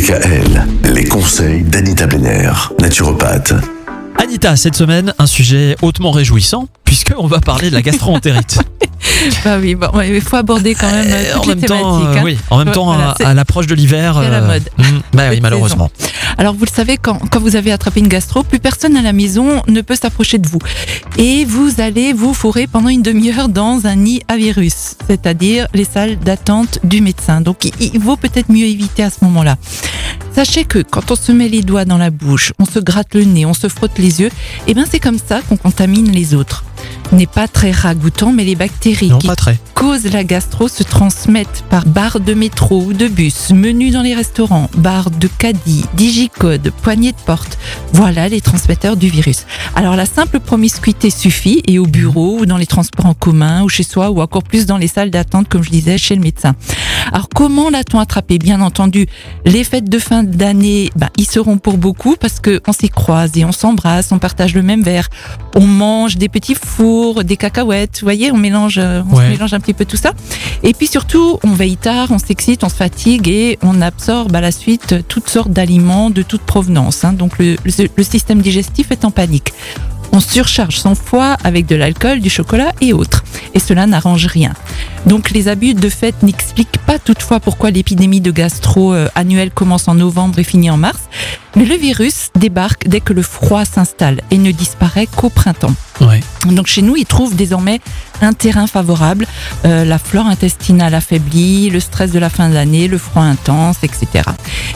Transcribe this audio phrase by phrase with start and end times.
[0.00, 3.52] DKL, les conseils d'Anita Benner, naturopathe.
[4.18, 8.60] Anita, cette semaine, un sujet hautement réjouissant, puisqu'on va parler de la gastroentérite.
[9.44, 12.16] Bah oui, bon, il faut aborder quand même euh, en toutes même les temps, thématiques.
[12.16, 12.22] euh, hein.
[12.24, 14.18] oui, en même temps, voilà, à, l'approche de l'hiver.
[14.22, 14.68] c'est la mode.
[14.78, 15.90] mm, bah oui, malheureusement.
[16.38, 19.12] Alors vous le savez, quand, quand vous avez attrapé une gastro, plus personne à la
[19.12, 20.58] maison ne peut s'approcher de vous.
[21.18, 25.84] Et vous allez vous fourrer pendant une demi-heure dans un nid à virus, c'est-à-dire les
[25.84, 27.40] salles d'attente du médecin.
[27.40, 29.56] Donc il, il vaut peut-être mieux éviter à ce moment-là.
[30.34, 33.24] Sachez que quand on se met les doigts dans la bouche, on se gratte le
[33.24, 34.30] nez, on se frotte les yeux,
[34.66, 36.64] et ben c'est comme ça qu'on contamine les autres.
[37.12, 39.28] N'est pas très ragoûtant, mais les bactéries Non, qui
[39.74, 44.14] causent la gastro se transmettent par barres de métro ou de bus, menus dans les
[44.14, 47.58] restaurants, barres de caddie, digicode, poignées de porte.
[47.92, 49.46] Voilà les transmetteurs du virus.
[49.74, 53.68] Alors la simple promiscuité suffit et au bureau ou dans les transports en commun ou
[53.68, 56.54] chez soi ou encore plus dans les salles d'attente comme je disais chez le médecin.
[57.12, 58.38] Alors comment l'a-t-on attrapé?
[58.38, 59.06] Bien entendu,
[59.44, 63.32] les fêtes de fin d'année, ben, ils seront pour beaucoup parce que on s'y croise
[63.36, 65.08] et on s'embrasse, on partage le même verre,
[65.56, 69.26] on mange des petits fours, des cacahuètes, vous voyez, on mélange, euh, on Ouais.
[69.26, 70.12] se mélange un petit peu tout ça.
[70.62, 74.40] Et puis surtout, on veille tard, on s'excite, on se fatigue et on absorbe à
[74.40, 77.04] la suite toutes sortes d'aliments de toute provenance.
[77.04, 77.12] hein.
[77.12, 79.52] Donc le, le- le système digestif est en panique.
[80.12, 83.22] On surcharge son foie avec de l'alcool, du chocolat et autres.
[83.54, 84.52] Et cela n'arrange rien.
[85.06, 89.88] Donc les abus de fait n'expliquent pas toutefois pourquoi l'épidémie de gastro euh, annuelle commence
[89.88, 91.00] en novembre et finit en mars.
[91.56, 95.74] Mais le virus débarque dès que le froid s'installe et ne disparaît qu'au printemps.
[96.00, 96.20] Ouais.
[96.46, 97.80] Donc chez nous, il trouve désormais
[98.22, 99.26] un terrain favorable,
[99.64, 103.78] euh, la flore intestinale affaiblie, le stress de la fin de l'année, le froid intense,
[103.82, 104.24] etc.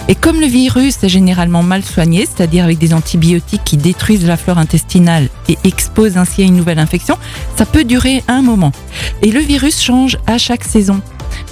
[0.08, 4.36] Et comme le virus est généralement mal soigné, c'est-à-dire avec des antibiotiques qui détruisent la
[4.36, 7.16] flore intestinale et exposent ainsi à une nouvelle infection,
[7.56, 8.53] ça peut durer un moment.
[9.22, 11.00] Et le virus change à chaque saison.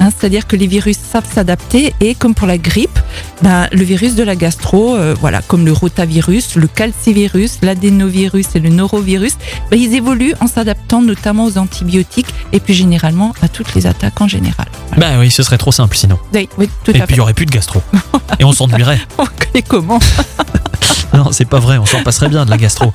[0.01, 2.99] Hein, c'est-à-dire que les virus savent s'adapter et comme pour la grippe,
[3.43, 8.61] ben, le virus de la gastro, euh, voilà, comme le rotavirus, le calcivirus, l'adénovirus et
[8.61, 9.35] le norovirus,
[9.71, 14.21] ben, ils évoluent en s'adaptant notamment aux antibiotiques et puis généralement à toutes les attaques
[14.21, 14.67] en général.
[14.97, 16.19] Bah oui, ce serait trop simple sinon.
[16.35, 17.17] Oui, oui, tout Et à puis il fait.
[17.17, 17.83] y aurait plus de gastro.
[18.39, 19.01] Et on s'ennuierait.
[19.19, 19.99] On connaît comment
[21.15, 22.91] Non, c'est pas vrai, on s'en passerait bien de la gastro.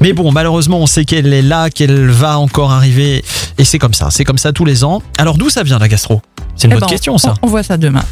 [0.00, 3.22] Mais bon, malheureusement, on sait qu'elle est là, qu'elle va encore arriver.
[3.58, 5.02] Et c'est comme ça, c'est comme ça tous les ans.
[5.18, 6.22] Alors d'où ça vient la gastro?
[6.56, 7.34] C'est une Eh bonne ben, question on- ça.
[7.42, 8.02] On, voit ça demain.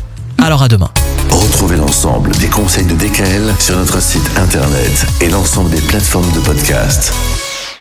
[0.42, 0.90] Alors à demain.
[1.30, 6.40] Retrouvez l'ensemble des conseils de DKL sur notre site internet et l'ensemble des plateformes de
[6.40, 7.12] podcast.